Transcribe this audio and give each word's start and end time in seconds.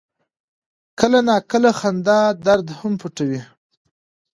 کله 0.99 1.19
ناکله 1.27 1.69
خندا 1.79 2.19
درد 2.45 2.67
هم 2.79 2.93
پټوي. 3.01 3.41